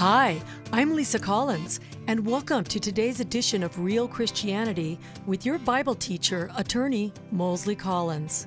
[0.00, 0.40] Hi,
[0.72, 6.50] I'm Lisa Collins, and welcome to today's edition of Real Christianity with your Bible teacher,
[6.56, 8.46] attorney Moseley Collins.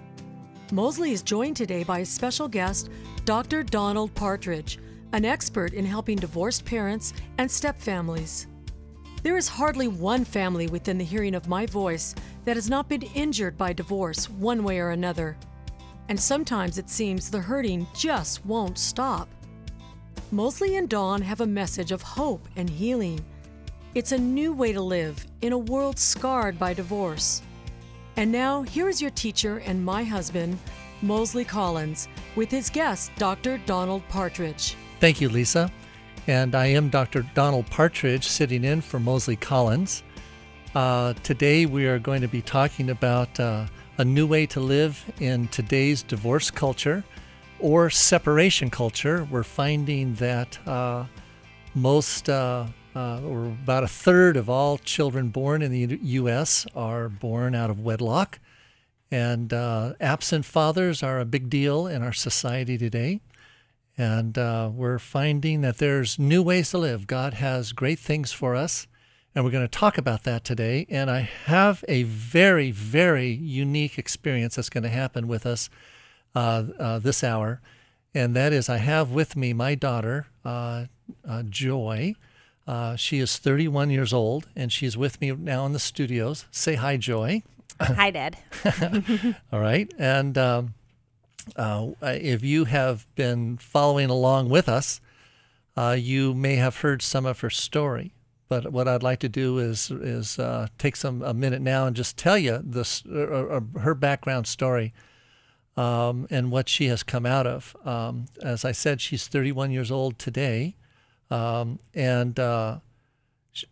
[0.72, 2.90] Moseley is joined today by a special guest,
[3.26, 3.62] Dr.
[3.62, 4.80] Donald Partridge,
[5.12, 8.48] an expert in helping divorced parents and stepfamilies.
[9.22, 13.04] There is hardly one family within the hearing of my voice that has not been
[13.14, 15.38] injured by divorce one way or another.
[16.10, 19.30] And sometimes it seems the hurting just won't stop.
[20.34, 23.24] Moseley and Don have a message of hope and healing.
[23.94, 27.44] It's a new way to live in a world scarred by divorce.
[28.18, 30.58] And now, here is your teacher and my husband,
[31.04, 33.60] Moseley Collins, with his guest, Dr.
[33.68, 34.76] Donald Partridge.
[35.00, 35.72] Thank you, Lisa.
[36.26, 37.30] And I am Dr.
[37.36, 40.02] Donald Partridge, sitting in for Moseley Collins.
[40.74, 43.68] Uh, today, we are going to be talking about uh,
[44.00, 47.04] a new way to live in today's divorce culture
[47.64, 49.26] or separation culture.
[49.32, 51.06] We're finding that uh,
[51.74, 56.68] most, uh, uh, or about a third of all children born in the U.S.
[56.76, 58.40] are born out of wedlock.
[59.10, 63.22] And uh, absent fathers are a big deal in our society today.
[63.98, 67.08] And uh, we're finding that there's new ways to live.
[67.08, 68.88] God has great things for us.
[69.34, 70.86] And we're going to talk about that today.
[70.90, 75.70] And I have a very, very unique experience that's going to happen with us
[76.36, 77.62] uh, uh, this hour.
[78.14, 80.86] And that is, I have with me my daughter, uh,
[81.28, 82.16] uh Joy.
[82.66, 86.46] Uh, she is 31 years old, and she's with me now in the studios.
[86.52, 87.44] Say hi, Joy.
[87.82, 88.38] Hi, Dad.
[89.52, 89.92] All right.
[89.98, 90.74] And um,
[91.56, 95.02] uh, if you have been following along with us,
[95.98, 98.14] you may have heard some of her story.
[98.54, 101.96] But what I'd like to do is is uh, take some a minute now and
[101.96, 104.94] just tell you this uh, uh, her background story
[105.76, 107.76] um, and what she has come out of.
[107.86, 110.76] Um, as I said, she's 31 years old today,
[111.30, 112.80] um, and uh,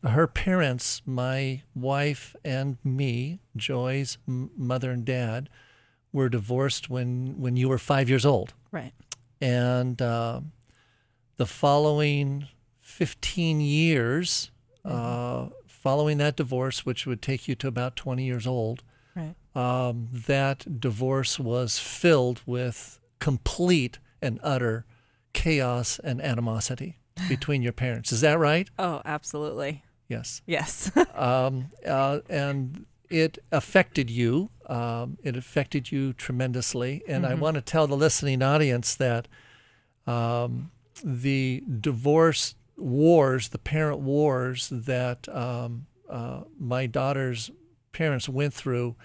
[0.03, 5.49] her parents, my wife and me, Joy's mother and dad,
[6.13, 8.53] were divorced when when you were five years old.
[8.71, 8.93] Right.
[9.39, 10.41] And uh,
[11.37, 12.47] the following
[12.81, 14.51] 15 years
[14.83, 18.83] uh, following that divorce, which would take you to about 20 years old.
[19.55, 24.85] Um, that divorce was filled with complete and utter
[25.33, 28.11] chaos and animosity between your parents.
[28.11, 28.69] Is that right?
[28.79, 29.83] Oh, absolutely.
[30.07, 30.41] Yes.
[30.45, 30.91] Yes.
[31.15, 34.49] um, uh, and it affected you.
[34.67, 37.03] Um, it affected you tremendously.
[37.07, 37.31] And mm-hmm.
[37.31, 39.27] I want to tell the listening audience that
[40.07, 40.71] um,
[41.03, 47.51] the divorce wars, the parent wars that um, uh, my daughter's
[47.91, 48.95] parents went through,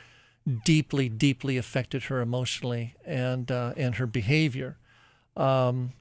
[0.64, 4.76] deeply, deeply affected her emotionally and uh, and her behavior.
[5.36, 5.92] Um,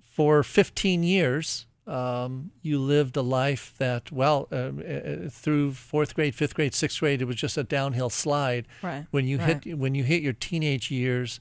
[0.00, 6.34] for 15 years, um, you lived a life that, well, uh, uh, through fourth grade,
[6.34, 8.66] fifth grade, sixth grade, it was just a downhill slide.
[8.82, 9.06] Right.
[9.10, 9.62] When you right.
[9.64, 11.40] hit when you hit your teenage years,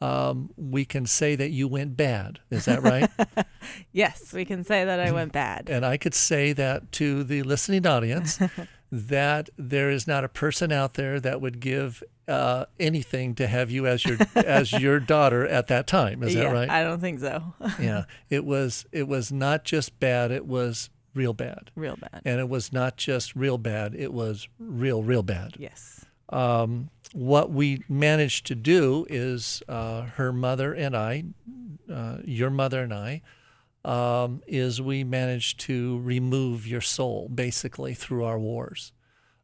[0.00, 2.40] um, we can say that you went bad.
[2.50, 3.10] Is that right?
[3.92, 5.68] yes, we can say that I went bad.
[5.68, 8.38] And I could say that to the listening audience
[8.90, 13.70] that there is not a person out there that would give uh, anything to have
[13.70, 16.22] you as your as your daughter at that time.
[16.22, 16.70] Is yeah, that right?
[16.70, 17.54] I don't think so.
[17.80, 20.30] yeah, it was it was not just bad.
[20.30, 21.70] It was real bad.
[21.74, 22.22] Real bad.
[22.24, 23.94] And it was not just real bad.
[23.94, 25.56] It was real real bad.
[25.58, 26.04] Yes.
[26.28, 31.24] Um, what we managed to do is uh, her mother and I,
[31.92, 33.22] uh, your mother and I,
[33.84, 38.92] um, is we managed to remove your soul basically through our wars.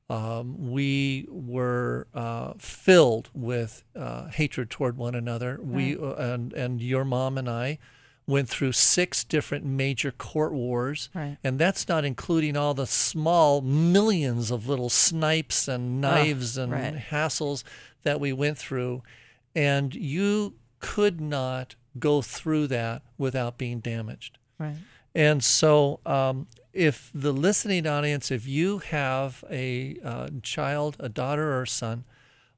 [0.08, 5.58] Um, we were uh, filled with uh, hatred toward one another.
[5.60, 5.66] Right.
[5.66, 7.78] We uh, and and your mom and I
[8.28, 11.08] went through six different major court wars.
[11.14, 11.38] Right.
[11.44, 16.72] And that's not including all the small millions of little snipes and knives oh, and
[16.72, 16.94] right.
[16.94, 17.62] hassles
[18.02, 19.02] that we went through.
[19.54, 24.38] And you could not go through that without being damaged.
[24.58, 24.76] Right.
[25.14, 31.52] And so, um, if the listening audience, if you have a uh, child, a daughter
[31.54, 32.04] or a son,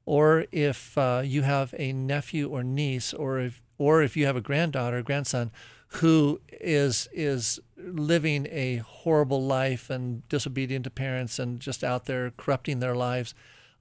[0.05, 4.35] or if uh, you have a nephew or niece, or if or if you have
[4.35, 5.51] a granddaughter, or grandson
[5.93, 12.31] who is is living a horrible life and disobedient to parents and just out there
[12.37, 13.33] corrupting their lives,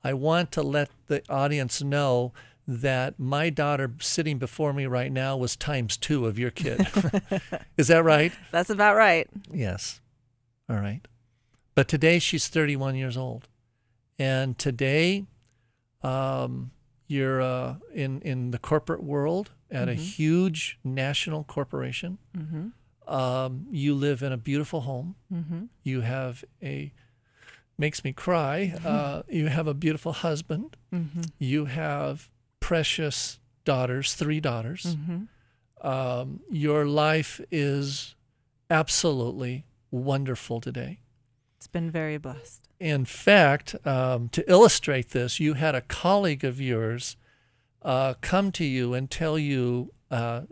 [0.04, 2.32] I want to let the audience know
[2.70, 6.86] that my daughter sitting before me right now was times two of your kid.
[7.78, 8.30] is that right?
[8.52, 9.26] That's about right.
[9.50, 10.02] Yes.
[10.68, 11.00] All right.
[11.74, 13.48] But today she's 31 years old.
[14.18, 15.24] And today,
[16.02, 16.72] um,
[17.06, 19.90] you're uh, in in the corporate world at mm-hmm.
[19.90, 22.18] a huge national corporation.
[22.36, 23.12] Mm-hmm.
[23.12, 25.14] Um, you live in a beautiful home.
[25.32, 25.64] Mm-hmm.
[25.84, 26.92] You have a
[27.78, 28.74] makes me cry.
[28.84, 30.76] Uh, you have a beautiful husband.
[30.92, 31.22] Mm-hmm.
[31.38, 32.28] You have
[32.60, 34.96] precious daughters, three daughters.
[34.96, 35.86] Mm-hmm.
[35.86, 38.14] Um, your life is
[38.70, 41.00] absolutely wonderful today.
[41.56, 42.68] It's been very blessed.
[42.80, 47.16] In fact, um, to illustrate this, you had a colleague of yours
[47.82, 50.42] uh, come to you and tell you uh,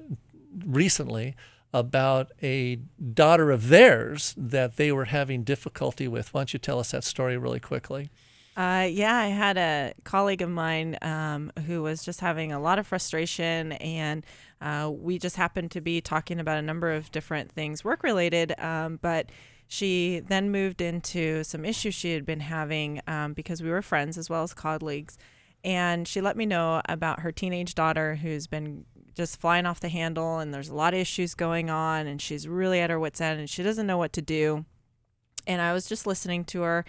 [0.65, 1.37] recently
[1.73, 2.77] about a
[3.13, 6.33] daughter of theirs that they were having difficulty with.
[6.33, 8.11] Why don't you tell us that story really quickly?
[8.57, 12.79] Uh, yeah, I had a colleague of mine um, who was just having a lot
[12.79, 14.25] of frustration, and
[14.63, 18.59] uh, we just happened to be talking about a number of different things work related.
[18.59, 19.31] Um, but
[19.69, 24.17] she then moved into some issues she had been having um, because we were friends
[24.17, 25.19] as well as colleagues.
[25.63, 29.91] And she let me know about her teenage daughter who's been just flying off the
[29.91, 33.21] handle, and there's a lot of issues going on, and she's really at her wits'
[33.21, 34.65] end, and she doesn't know what to do.
[35.47, 36.85] And I was just listening to her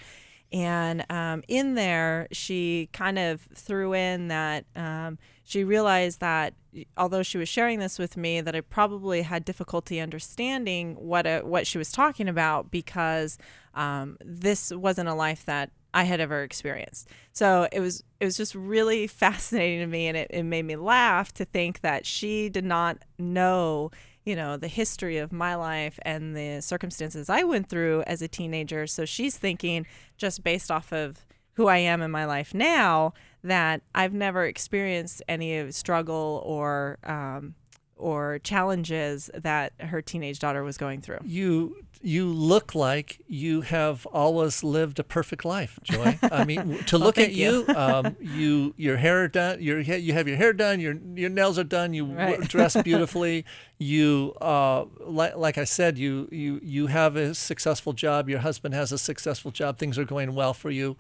[0.52, 6.54] and um, in there, she kind of threw in that um, she realized that
[6.96, 11.40] although she was sharing this with me, that I probably had difficulty understanding what a,
[11.42, 13.38] what she was talking about because
[13.74, 17.10] um, this wasn't a life that I had ever experienced.
[17.34, 20.76] So it was it was just really fascinating to me, and it, it made me
[20.76, 23.92] laugh to think that she did not know
[24.28, 28.28] you know, the history of my life and the circumstances I went through as a
[28.28, 28.86] teenager.
[28.86, 29.88] So she's thinking,
[30.18, 35.24] just based off of who I am in my life now, that I've never experienced
[35.30, 37.56] any struggle or um,
[37.96, 41.20] or challenges that her teenage daughter was going through.
[41.24, 46.18] You you look like you have always lived a perfect life, Joy.
[46.32, 50.28] I mean, to look at you, you, um, you your hair done, your you have
[50.28, 52.40] your hair done, your your nails are done, you right.
[52.48, 53.46] dress beautifully.
[53.80, 58.30] you, uh, like like I said, you you you have a successful job.
[58.30, 59.78] Your husband has a successful job.
[59.78, 60.98] Things are going well for you.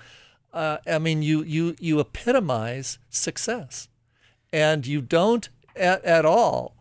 [0.53, 3.89] Uh, I mean, you you you epitomize success,
[4.51, 6.75] and you don't at, at all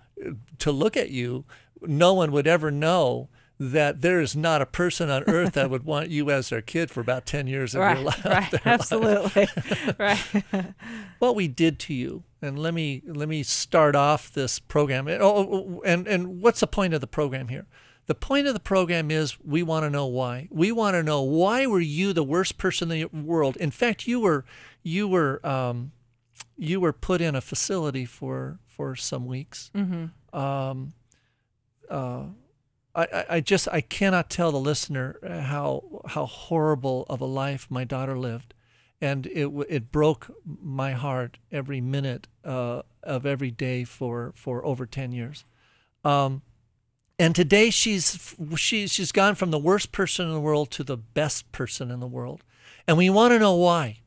[0.59, 1.45] to look at you.
[1.83, 5.85] No one would ever know that there is not a person on earth that would
[5.85, 8.25] want you as their kid for about 10 years of right, your life.
[8.25, 9.49] Right, absolutely.
[9.99, 10.75] right.
[11.19, 12.25] what we did to you.
[12.43, 15.09] And let me let me start off this program.
[15.09, 17.67] And, oh, and and what's the point of the program here?
[18.07, 20.49] The point of the program is we want to know why.
[20.51, 23.57] We want to know why were you the worst person in the world?
[23.57, 24.45] In fact, you were
[24.83, 25.93] you were um,
[26.57, 29.71] you were put in a facility for for some weeks.
[29.75, 30.39] Mm-hmm.
[30.39, 30.93] Um,
[31.91, 32.25] uh,
[32.97, 37.85] I, I just I cannot tell the listener how how horrible of a life my
[37.85, 38.55] daughter lived,
[39.01, 44.87] and it it broke my heart every minute uh, of every day for for over
[44.87, 45.45] ten years.
[46.05, 46.41] Um,
[47.19, 50.97] and today she's she's she's gone from the worst person in the world to the
[50.97, 52.45] best person in the world,
[52.89, 53.99] and we want to know why.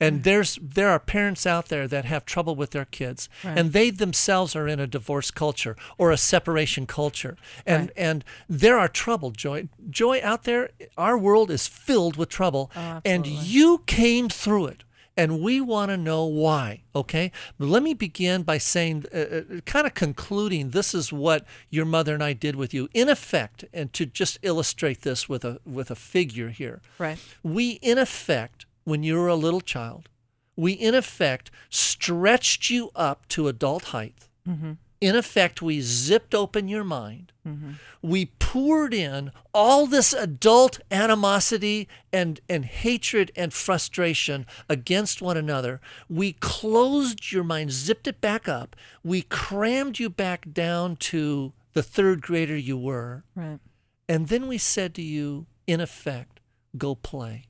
[0.00, 3.58] And there's there are parents out there that have trouble with their kids, right.
[3.58, 7.36] and they themselves are in a divorce culture or a separation culture,
[7.66, 7.92] and right.
[7.96, 9.32] and there are trouble.
[9.32, 10.70] Joy, joy out there.
[10.96, 14.84] Our world is filled with trouble, oh, and you came through it,
[15.16, 16.82] and we want to know why.
[16.94, 20.70] Okay, but let me begin by saying, uh, uh kind of concluding.
[20.70, 24.38] This is what your mother and I did with you, in effect, and to just
[24.42, 26.80] illustrate this with a with a figure here.
[27.00, 27.18] Right.
[27.42, 30.08] We in effect when you were a little child,
[30.56, 34.28] we in effect stretched you up to adult height.
[34.48, 34.72] Mm-hmm.
[35.00, 37.32] In effect, we zipped open your mind.
[37.46, 37.72] Mm-hmm.
[38.02, 45.80] We poured in all this adult animosity and, and hatred and frustration against one another.
[46.08, 48.74] We closed your mind, zipped it back up.
[49.04, 53.22] We crammed you back down to the third grader you were.
[53.36, 53.60] Right.
[54.08, 56.40] And then we said to you, in effect,
[56.76, 57.44] go play.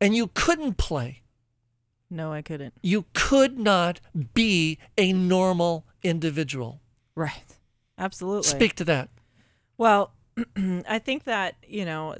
[0.00, 1.22] And you couldn't play.
[2.10, 2.74] No, I couldn't.
[2.82, 4.00] You could not
[4.34, 6.80] be a normal individual.
[7.14, 7.56] Right.
[7.98, 8.48] Absolutely.
[8.48, 9.10] Speak to that.
[9.76, 10.12] Well,
[10.88, 12.16] I think that, you know,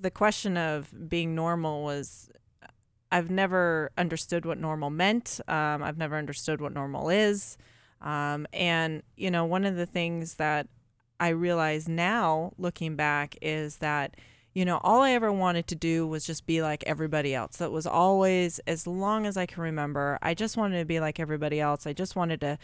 [0.00, 2.30] the question of being normal was
[3.10, 5.40] I've never understood what normal meant.
[5.48, 7.58] Um, I've never understood what normal is.
[8.00, 10.66] Um, and, you know, one of the things that
[11.20, 14.16] I realize now looking back is that
[14.54, 17.56] you know, all I ever wanted to do was just be like everybody else.
[17.56, 21.18] That was always, as long as I can remember, I just wanted to be like
[21.18, 21.86] everybody else.
[21.86, 22.58] I just wanted to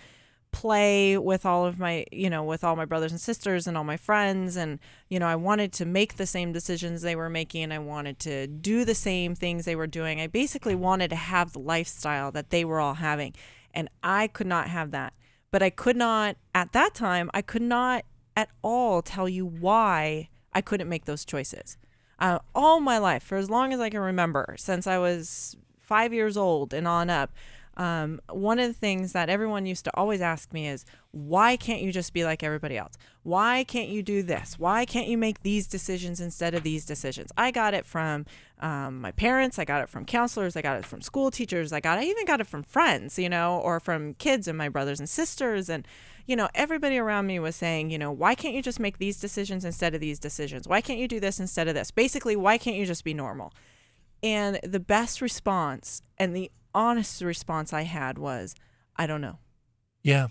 [0.51, 3.85] play with all of my, you know, with all my brothers and sisters and all
[3.85, 4.57] my friends.
[4.57, 4.79] And,
[5.09, 7.73] you know, I wanted to make the same decisions they were making.
[7.73, 10.21] I wanted to do the same things they were doing.
[10.21, 13.35] I basically wanted to have the lifestyle that they were all having.
[13.75, 15.13] And I could not have that.
[15.51, 18.05] But I could not, at that time, I could not
[18.37, 20.29] at all tell you why
[20.59, 21.77] I couldn't make those choices.
[22.19, 26.13] Uh, all my life, for as long as I can remember, since I was five
[26.13, 27.31] years old and on up,
[27.77, 31.81] um, one of the things that everyone used to always ask me is, why can't
[31.81, 32.95] you just be like everybody else?
[33.23, 34.59] Why can't you do this?
[34.59, 37.31] Why can't you make these decisions instead of these decisions?
[37.37, 38.27] I got it from
[38.59, 39.61] um, my parents.
[39.61, 40.57] I got it from counselors.
[40.57, 41.73] I got it from school teachers.
[41.73, 44.69] I got I even got it from friends, you know, or from kids and my
[44.69, 45.69] brothers and sisters.
[45.69, 45.87] And,
[46.29, 49.19] you know, everybody around me was saying, you know, why can't you just make these
[49.19, 50.69] decisions instead of these decisions?
[50.69, 51.91] Why can't you do this instead of this?
[51.91, 53.55] Basically, why can't you just be normal?
[54.23, 58.55] And the best response and the honest response I had was,
[58.95, 59.39] I don't know.
[60.03, 60.27] Yeah.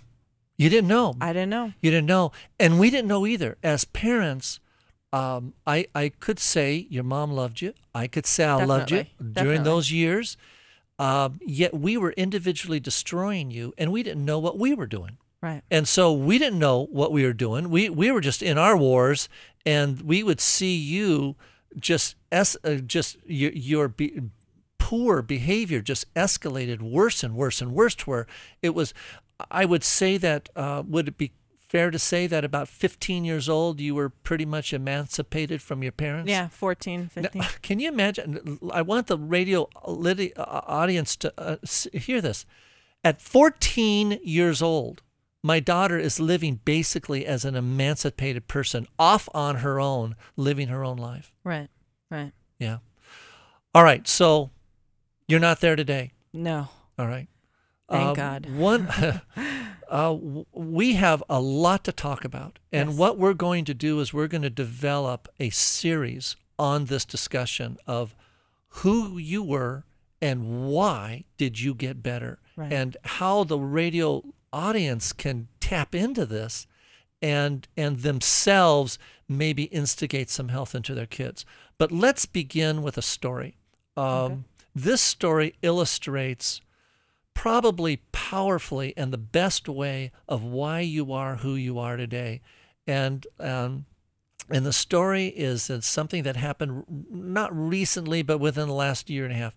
[0.56, 1.14] You didn't know.
[1.20, 1.72] I didn't know.
[1.82, 2.30] You didn't know.
[2.60, 3.58] And we didn't know either.
[3.64, 4.60] As parents,
[5.12, 7.74] um, I, I could say your mom loved you.
[7.92, 9.64] I could say I loved you during Definitely.
[9.64, 10.36] those years.
[11.00, 15.18] Um, yet we were individually destroying you, and we didn't know what we were doing.
[15.42, 15.62] Right.
[15.70, 17.70] And so we didn't know what we were doing.
[17.70, 19.28] We we were just in our wars,
[19.64, 21.36] and we would see you
[21.78, 24.20] just es- uh, just your, your be-
[24.78, 28.26] poor behavior just escalated worse and worse and worse to where
[28.62, 28.92] it was.
[29.50, 33.48] I would say that uh, would it be fair to say that about 15 years
[33.48, 36.30] old you were pretty much emancipated from your parents?
[36.30, 38.58] Yeah, 14, Now, can you imagine?
[38.72, 41.56] I want the radio uh, audience to uh,
[41.92, 42.46] hear this.
[43.04, 45.02] At 14 years old,
[45.42, 50.84] my daughter is living basically as an emancipated person, off on her own, living her
[50.84, 51.32] own life.
[51.44, 51.68] Right.
[52.10, 52.32] Right.
[52.58, 52.78] Yeah.
[53.74, 54.06] All right.
[54.08, 54.50] So
[55.28, 56.12] you're not there today.
[56.32, 56.68] No.
[56.98, 57.28] All right.
[57.90, 58.46] Thank Uh, God.
[58.50, 58.88] One,
[59.88, 60.16] uh,
[60.52, 62.98] we have a lot to talk about, and Yes.
[62.98, 67.78] what we're going to do is we're going to develop a series on this discussion
[67.86, 68.14] of
[68.68, 69.84] who you were
[70.20, 72.72] and why did you get better, Right.
[72.72, 76.66] and how the radio audience can tap into this,
[77.20, 81.44] and and themselves maybe instigate some health into their kids.
[81.76, 83.56] But let's begin with a story.
[83.96, 84.38] Um, Okay.
[84.74, 86.60] This story illustrates
[87.34, 92.40] probably powerfully and the best way of why you are who you are today.
[92.86, 93.86] And um,
[94.50, 99.24] and the story is it's something that happened not recently, but within the last year
[99.24, 99.54] and a half.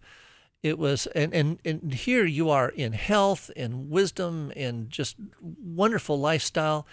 [0.64, 6.20] It was, and, and, and here you are in health, in wisdom, in just wonderful
[6.20, 6.86] lifestyle.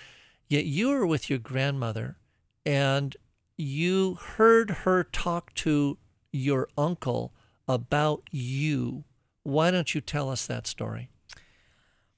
[0.48, 2.16] Yet you were with your grandmother
[2.64, 3.16] and
[3.58, 5.98] you heard her talk to
[6.32, 7.34] your uncle
[7.66, 9.04] about you.
[9.42, 11.10] Why don't you tell us that story?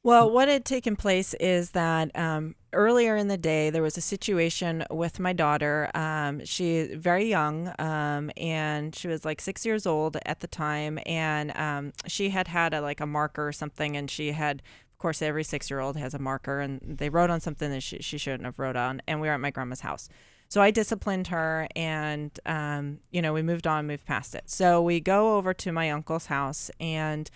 [0.02, 4.00] Well, what had taken place is that um, earlier in the day there was a
[4.00, 5.90] situation with my daughter.
[5.94, 10.98] Um, she very young, um, and she was like six years old at the time,
[11.04, 14.62] and um, she had had a, like a marker or something, and she had.
[14.92, 18.18] Of course, every six-year-old has a marker, and they wrote on something that she, she
[18.18, 19.00] shouldn't have wrote on.
[19.08, 20.10] And we were at my grandma's house,
[20.50, 24.50] so I disciplined her, and um, you know we moved on, moved past it.
[24.50, 27.30] So we go over to my uncle's house, and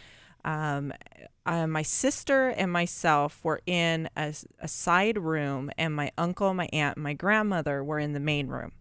[0.45, 0.93] um,
[1.47, 4.35] uh, my sister and myself were in a
[4.67, 8.73] side room, and my uncle, my aunt, and my grandmother were in the main room.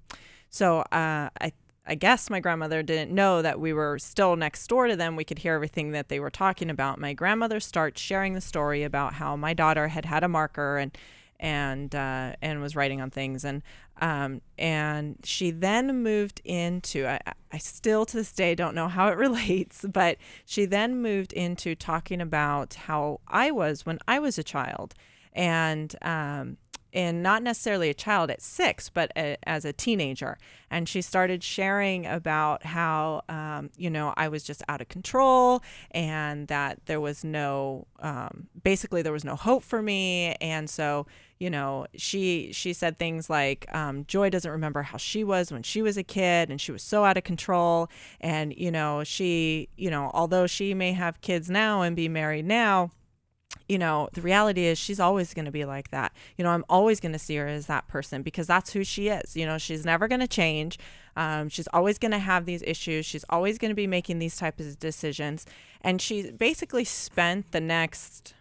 [0.49, 1.51] So uh, I,
[1.85, 5.15] I guess my grandmother didn't know that we were still next door to them.
[5.15, 6.99] We could hear everything that they were talking about.
[6.99, 10.97] My grandmother starts sharing the story about how my daughter had had a marker and
[11.39, 13.43] and uh, and was writing on things.
[13.43, 13.61] And
[14.01, 17.19] um, and she then moved into I,
[17.51, 21.75] I still to this day don't know how it relates but she then moved into
[21.75, 24.93] talking about how I was when I was a child.
[25.33, 26.57] And um,
[26.93, 30.37] and not necessarily a child at six, but a, as a teenager.
[30.69, 35.61] And she started sharing about how, um, you know, I was just out of control
[35.91, 40.35] and that there was no, um, basically, there was no hope for me.
[40.41, 41.05] And so,
[41.39, 45.61] you know, she she said things like, um, Joy doesn't remember how she was when
[45.61, 47.89] she was a kid, and she was so out of control.
[48.21, 52.45] And you know, she, you know, although she may have kids now and be married
[52.45, 52.91] now,
[53.67, 56.11] you know, the reality is she's always going to be like that.
[56.37, 59.07] You know, I'm always going to see her as that person because that's who she
[59.07, 59.35] is.
[59.35, 60.77] You know, she's never going to change.
[61.15, 63.05] Um, she's always going to have these issues.
[63.05, 65.45] She's always going to be making these types of decisions.
[65.81, 68.33] And she basically spent the next,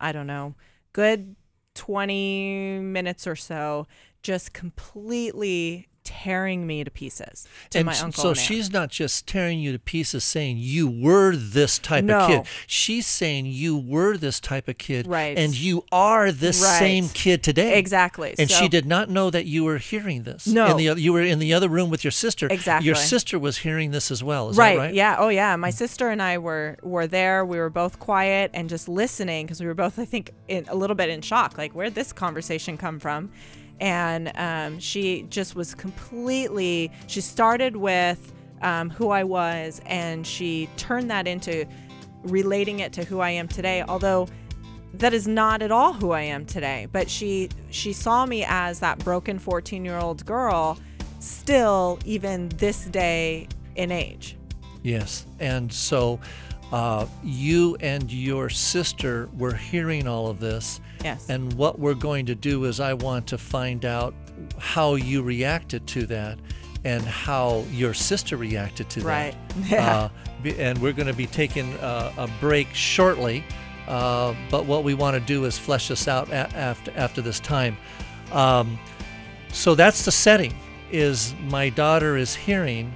[0.00, 0.54] I don't know,
[0.92, 1.36] good
[1.74, 3.86] 20 minutes or so
[4.22, 8.22] just completely tearing me to pieces to and my uncle.
[8.22, 12.18] so and she's not just tearing you to pieces saying you were this type No.
[12.20, 12.46] of kid.
[12.66, 15.06] She's saying you were this type of kid.
[15.06, 15.36] Right.
[15.38, 16.78] And you are this Right.
[16.78, 17.78] same kid today.
[17.78, 18.34] Exactly.
[18.38, 20.46] And So- she did not know that you were hearing this.
[20.46, 20.72] No.
[20.72, 22.48] In the, you were in the other room with your sister.
[22.50, 22.86] Exactly.
[22.86, 24.50] Your sister was hearing this as well.
[24.50, 24.94] Is right, that right?
[24.94, 25.16] Yeah.
[25.18, 25.54] Oh, yeah.
[25.56, 25.76] My hmm.
[25.76, 27.44] sister and I were were there.
[27.44, 30.74] We were both quiet and just listening because we were both, I think, in, a
[30.74, 31.56] little bit in shock.
[31.56, 33.30] Like, where'd this conversation come from?
[33.80, 36.90] And um, she just was completely.
[37.06, 41.66] She started with um, who I was, and she turned that into
[42.22, 43.82] relating it to who I am today.
[43.86, 44.28] Although
[44.94, 46.86] that is not at all who I am today.
[46.90, 50.78] But she she saw me as that broken 14 year old girl,
[51.20, 54.36] still even this day in age.
[54.82, 56.20] Yes, and so
[56.72, 60.80] uh, you and your sister were hearing all of this.
[61.04, 61.28] Yes.
[61.28, 64.14] And what we're going to do is I want to find out
[64.58, 66.38] how you reacted to that
[66.84, 69.32] and how your sister reacted to right.
[69.32, 69.38] that.
[69.70, 70.10] Yeah.
[70.44, 73.44] Uh, and we're going to be taking uh, a break shortly.
[73.86, 77.38] Uh, but what we want to do is flesh this out a- after after this
[77.38, 77.76] time.
[78.32, 78.78] Um,
[79.52, 80.54] so that's the setting.
[80.90, 82.94] Is my daughter is hearing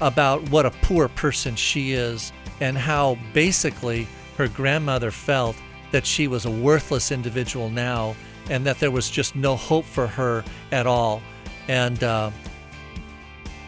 [0.00, 5.56] about what a poor person she is and how basically her grandmother felt
[5.92, 8.14] that she was a worthless individual now
[8.50, 11.22] and that there was just no hope for her at all.
[11.68, 12.30] And uh,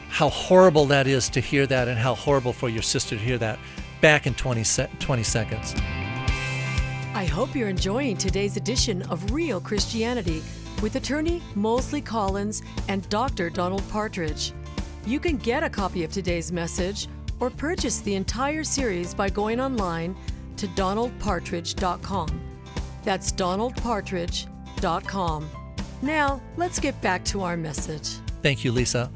[0.09, 3.39] how horrible that is to hear that and how horrible for your sister to hear
[3.39, 3.59] that
[4.01, 5.75] back in 20, se- 20 seconds.
[7.15, 10.43] I hope you're enjoying today's edition of Real Christianity
[10.81, 13.51] with attorney Moseley Collins and Dr.
[13.51, 14.53] Donald Partridge.
[15.07, 17.09] You can get a copy of today's message
[17.41, 20.15] or purchase the entire series by going online
[20.57, 22.41] to donaldpartridge.com.
[23.03, 25.51] That's donaldpartridge.com.
[26.03, 28.09] Now, let's get back to our message.
[28.43, 29.11] Thank you, Lisa.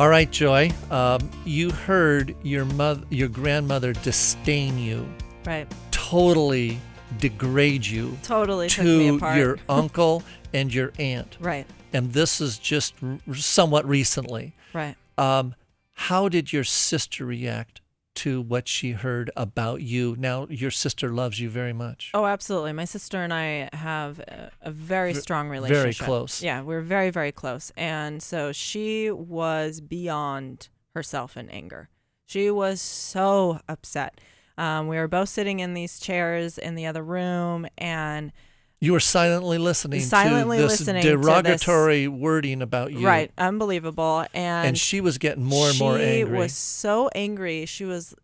[0.00, 0.72] All right, Joy.
[0.90, 5.06] Um, you heard your mother, your grandmother disdain you,
[5.44, 5.70] right.
[5.90, 6.80] totally
[7.18, 9.36] degrade you Totally took me to apart.
[9.38, 10.22] your uncle
[10.54, 11.66] and your aunt, right.
[11.92, 14.54] and this is just r- somewhat recently.
[14.72, 14.94] Right.
[15.18, 15.54] Um,
[15.94, 17.80] how did your sister react
[18.14, 20.14] to what she heard about you?
[20.18, 22.10] Now, your sister loves you very much.
[22.14, 22.72] Oh, absolutely.
[22.72, 26.04] My sister and I have a, a very Ve- strong very relationship.
[26.06, 26.42] close.
[26.42, 27.72] Yeah, we're very, very close.
[27.76, 31.88] And so she was beyond herself in anger.
[32.26, 34.20] She was so upset.
[34.58, 38.32] Um, we were both sitting in these chairs in the other room, and
[38.82, 43.06] You were silently listening Silently to this listening to this- derogatory wording about you.
[43.06, 44.26] right, unbelievable.
[44.34, 46.36] And, And she was getting more and more angry.
[46.36, 47.64] she was so angry.
[47.66, 48.14] She was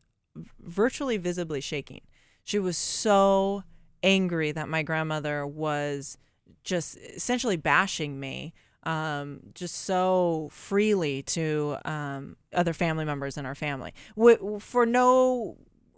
[0.60, 2.00] virtually visibly shaking.
[2.44, 3.62] She was so
[4.02, 6.18] angry that my grandmother was
[6.64, 8.52] just essentially bashing me
[8.84, 15.56] um, just so freely to um, other family members in our family w- for no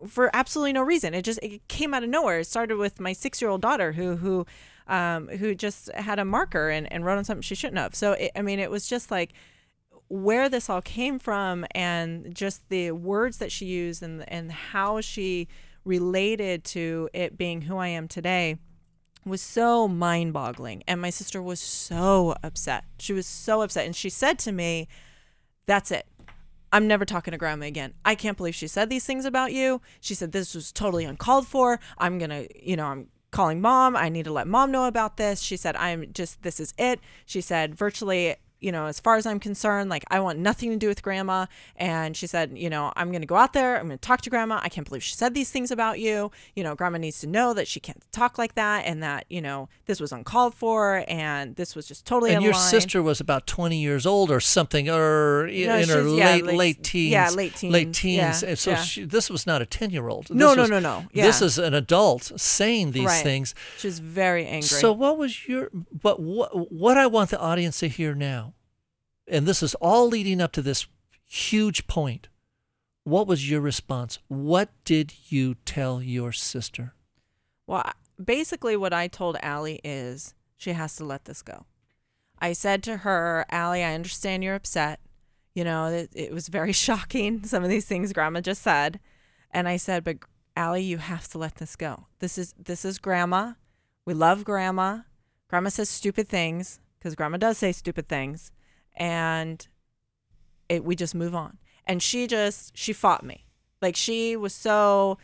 [0.09, 1.15] for absolutely no reason.
[1.15, 2.41] It just it came out of nowhere.
[2.41, 4.47] It started with my six year old daughter who who
[4.87, 7.95] um, who just had a marker and, and wrote on something she shouldn't have.
[7.95, 9.33] So it, i mean it was just like
[10.09, 15.01] where this all came from and just the words that she used and and how
[15.01, 15.47] she
[15.85, 18.57] related to it being who I am today
[19.25, 20.83] was so mind-boggling.
[20.89, 22.85] And my sister was so upset.
[22.99, 23.87] She was so upset.
[23.87, 24.89] And she said to me,
[25.67, 26.07] "That's it.
[26.73, 27.95] I'm never talking to grandma again.
[28.05, 29.81] I can't believe she said these things about you.
[30.01, 31.81] She said this was totally uncalled for.
[31.99, 33.97] I'm going to, you know, I'm calling mom.
[33.97, 35.41] I need to let mom know about this.
[35.41, 37.01] She said, I'm just, this is it.
[37.27, 40.77] She said, virtually, you know, as far as I'm concerned, like I want nothing to
[40.77, 41.47] do with grandma.
[41.77, 43.77] And she said, you know, I'm going to go out there.
[43.79, 44.61] I'm going to talk to grandma.
[44.63, 46.31] I can't believe she said these things about you.
[46.55, 49.41] You know, grandma needs to know that she can't talk like that and that, you
[49.41, 52.71] know, this was uncalled for and this was just totally and your unlined.
[52.71, 56.57] sister was about 20 years old or something, or No, in her yeah, late, late-
[56.57, 57.13] late teens.
[57.13, 57.73] yeah, late teens.
[57.73, 58.83] Late teens, yeah, And so yeah.
[58.83, 60.29] she, this was not a 10 year old.
[60.31, 61.05] No, no, no, no.
[61.15, 63.23] This is an adult saying these Right.
[63.23, 63.55] things.
[63.79, 64.63] She was very angry.
[64.69, 65.71] So what was your
[66.03, 68.50] but what what I want the audience to hear now,
[69.27, 70.87] and this is all leading up to this
[71.27, 72.29] huge point.
[73.05, 74.19] What was your response?
[74.29, 76.95] What did you tell your sister?
[77.67, 77.91] Well,
[78.23, 81.65] basically, what I told Allie is she has to let this go.
[82.39, 85.01] I said to her, Allie, I understand you're upset.
[85.55, 89.01] You know, it, it was very shocking, some of these things Grandma just said.
[89.51, 90.19] And I said, but
[90.57, 92.07] Allie, you have to let this go.
[92.19, 93.55] This is this is Grandma.
[94.05, 95.01] We love Grandma.
[95.49, 98.53] Grandma says stupid things because Grandma does say stupid things,
[98.97, 99.67] and
[100.69, 101.59] it we just move on.
[101.87, 103.47] And she just she fought me.
[103.83, 105.19] Like she was so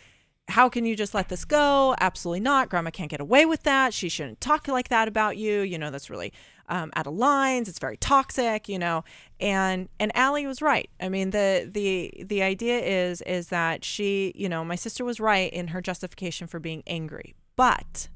[0.49, 1.97] how can you just let this go?
[2.01, 2.69] Absolutely not.
[2.69, 3.93] Grandma can't get away with that.
[3.93, 5.61] She shouldn't talk like that about you.
[5.63, 6.33] You know, that's really
[6.69, 7.69] um, out of lines.
[7.69, 8.69] It's very toxic.
[8.69, 9.05] You know,
[9.41, 10.89] and and Allie was right.
[11.01, 15.19] I mean, the the the idea is is that she, you know, my sister was
[15.19, 18.09] right in her justification for being angry, but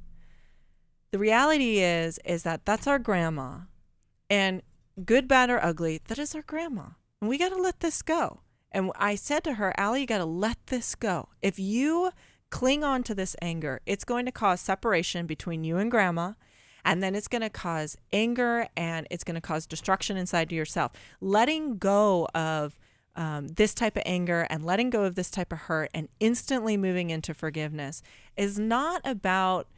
[1.11, 3.59] the reality is is that that's our grandma,
[4.29, 4.63] and
[5.01, 8.41] good, bad, or ugly, that is our grandma, and we got to let this go.
[8.73, 11.29] And I said to her, Allie, you got to let this go.
[11.43, 12.13] If you
[12.51, 16.33] cling on to this anger, it's going to cause separation between you and grandma.
[16.85, 20.93] And then it's going to cause anger and it's going to cause destruction inside yourself.
[21.21, 22.79] Letting go of
[23.17, 26.77] um, this type of anger and letting go of this type of hurt and instantly
[26.77, 28.03] moving into forgiveness
[28.37, 29.69] is not about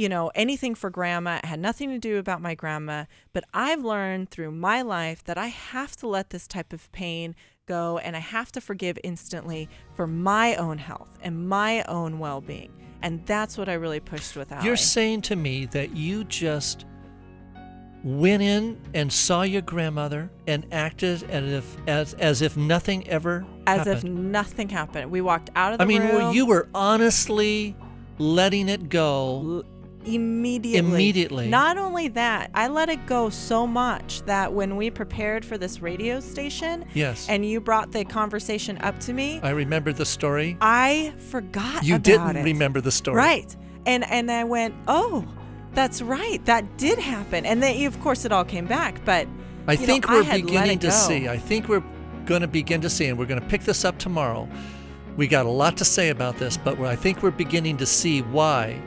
[0.00, 1.36] you know anything for grandma.
[1.36, 5.36] It had nothing to do about my grandma but i've learned through my life that
[5.36, 7.34] i have to let this type of pain
[7.66, 12.72] go and i have to forgive instantly for my own health and my own well-being.
[13.02, 16.86] And that's what i really pushed with You're saying to me that you just
[18.02, 23.44] went in and saw your grandmother and acted as if as, as if nothing ever
[23.66, 25.10] as if nothing happened.
[25.10, 26.34] We walked out of the I mean, room.
[26.34, 27.76] you were honestly
[28.18, 29.64] letting it go.
[30.04, 30.78] Immediately.
[30.78, 31.48] Immediately.
[31.48, 35.80] Not only that, I let it go so much that when we prepared for this
[35.82, 37.26] radio station Yes.
[37.28, 40.56] and you brought the conversation up to me, I remember the story.
[40.60, 42.44] I forgot You didn't it.
[42.44, 43.16] remember the story.
[43.16, 43.56] Right.
[43.86, 45.24] And and I went, "Oh,
[45.74, 46.44] that's right.
[46.44, 49.26] That did happen." And then of course it all came back, but
[49.66, 50.92] I you know, think we're had beginning to go.
[50.92, 51.28] see.
[51.28, 51.82] I think we're
[52.26, 54.48] going to begin to see, and we're going to pick this up tomorrow.
[55.16, 58.20] We got a lot to say about this, but I think we're beginning to see
[58.20, 58.80] why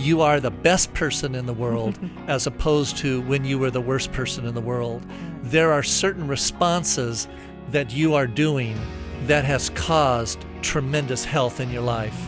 [0.00, 3.80] you are the best person in the world as opposed to when you were the
[3.80, 5.04] worst person in the world.
[5.42, 7.28] There are certain responses
[7.70, 8.78] that you are doing
[9.26, 12.26] that has caused tremendous health in your life.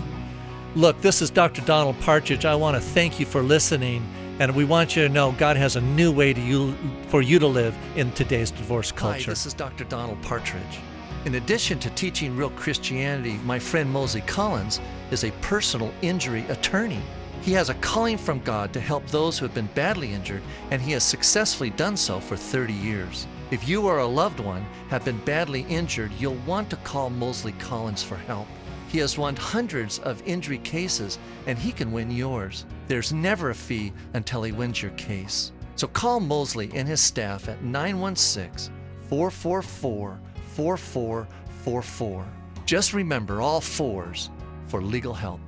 [0.74, 1.62] Look, this is Dr.
[1.62, 2.44] Donald Partridge.
[2.44, 4.06] I want to thank you for listening,
[4.38, 6.74] and we want you to know God has a new way to you
[7.08, 9.30] for you to live in today's divorce culture.
[9.30, 9.84] Hi, this is Dr.
[9.84, 10.80] Donald Partridge.
[11.24, 14.80] In addition to teaching real Christianity, my friend Moseley Collins
[15.10, 17.02] is a personal injury attorney.
[17.42, 20.80] He has a calling from God to help those who have been badly injured, and
[20.80, 23.26] he has successfully done so for 30 years.
[23.50, 27.50] If you or a loved one have been badly injured, you'll want to call Moseley
[27.58, 28.46] Collins for help.
[28.86, 32.64] He has won hundreds of injury cases, and he can win yours.
[32.86, 35.50] There's never a fee until he wins your case.
[35.74, 38.72] So call Moseley and his staff at 916
[39.08, 40.20] 444
[40.54, 42.24] 4444.
[42.66, 44.30] Just remember all fours
[44.68, 45.40] for legal help.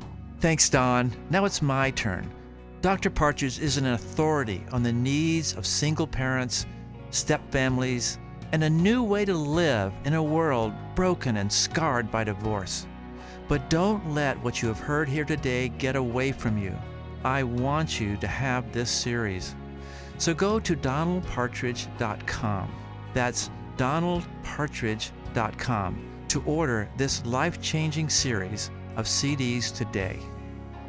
[0.44, 1.10] Thanks, Don.
[1.30, 2.30] Now it's my turn.
[2.82, 3.08] Dr.
[3.08, 6.66] Partridge is an authority on the needs of single parents,
[7.08, 8.18] step families,
[8.52, 12.86] and a new way to live in a world broken and scarred by divorce.
[13.48, 16.76] But don't let what you have heard here today get away from you.
[17.24, 19.56] I want you to have this series.
[20.18, 22.74] So go to donaldpartridge.com.
[23.14, 30.20] That's donaldpartridge.com to order this life changing series of CDs today.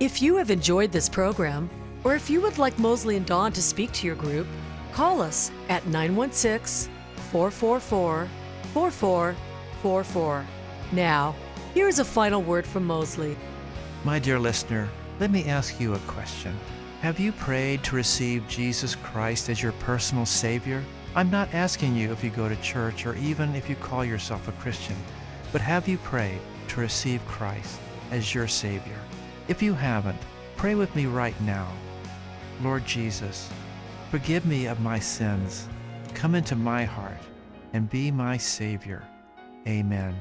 [0.02, 1.70] If you have enjoyed this program,
[2.04, 4.46] or if you would like Moseley and Don to speak to your group,
[4.92, 6.92] call us at 916
[7.32, 8.28] 444
[8.74, 10.46] 4444.
[10.92, 11.34] Now,
[11.74, 13.38] here's a final word from Moseley.
[14.04, 14.90] My dear listener,
[15.22, 16.54] let me ask you a question.
[17.00, 20.84] Have you prayed to receive Jesus Christ as your personal Savior?
[21.16, 24.50] I'm not asking you if you go to church or even if you call yourself
[24.50, 24.98] a Christian,
[25.54, 27.80] but have you prayed to receive Christ
[28.12, 29.00] as your Savior?
[29.48, 30.18] If you haven't,
[30.58, 31.72] pray with me right now.
[32.64, 33.48] Lord Jesus,
[34.10, 35.68] forgive me of my sins.
[36.16, 37.22] Come into my heart
[37.74, 39.04] and be my Savior.
[39.68, 40.16] Amen.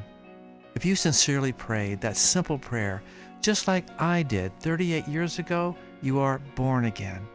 [0.75, 3.03] If you sincerely prayed that simple prayer,
[3.41, 7.27] just like I did 38 years ago, you are born again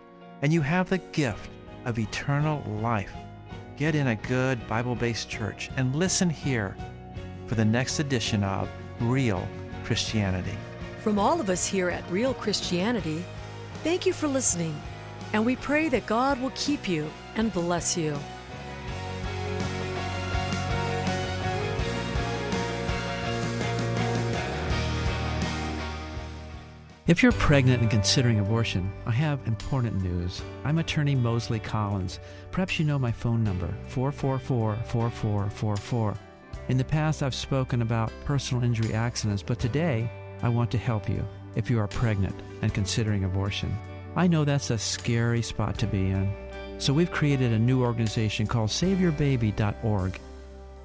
[0.44, 1.50] and you have the gift
[1.86, 3.14] of eternal life.
[3.78, 6.76] Get in a good Bible based church and listen here
[7.48, 9.48] for the next edition of Real
[9.86, 10.58] Christianity.
[11.10, 13.26] From all of us here at Real Christianity,
[13.84, 14.80] thank you for listening,
[15.34, 18.16] and we pray that God will keep you and bless you.
[27.08, 30.44] If you're pregnant and considering abortion, I have important news.
[30.64, 32.20] I'm attorney Moseley Collins.
[32.52, 36.14] Perhaps you know my phone number, 444 4444.
[36.68, 40.08] In the past, I've spoken about personal injury accidents, but today
[40.42, 41.26] I want to help you
[41.56, 43.76] if you are pregnant and considering abortion.
[44.16, 46.34] I know that's a scary spot to be in.
[46.78, 50.20] So we've created a new organization called SaveYourBaby.org.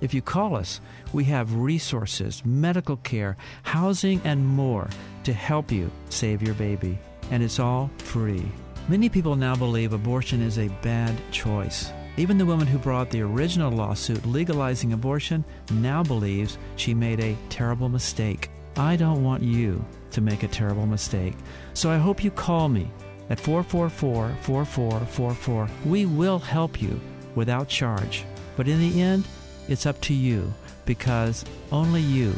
[0.00, 0.80] If you call us,
[1.12, 4.88] we have resources, medical care, housing, and more
[5.22, 6.98] to help you save your baby.
[7.30, 8.44] And it's all free.
[8.88, 11.90] Many people now believe abortion is a bad choice.
[12.16, 17.36] Even the woman who brought the original lawsuit legalizing abortion now believes she made a
[17.48, 18.50] terrible mistake.
[18.76, 21.34] I don't want you to make a terrible mistake.
[21.74, 22.90] So I hope you call me
[23.30, 25.68] at 444 4444.
[25.84, 27.00] We will help you
[27.34, 28.24] without charge.
[28.56, 29.26] But in the end,
[29.68, 30.52] it's up to you
[30.87, 32.34] because only you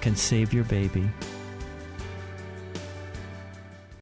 [0.00, 1.08] can save your baby.